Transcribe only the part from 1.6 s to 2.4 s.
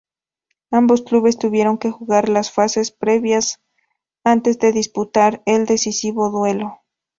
que jugar